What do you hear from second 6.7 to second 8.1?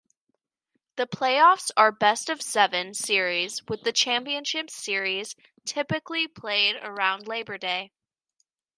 around Labour Day.